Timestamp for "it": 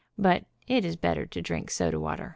0.67-0.83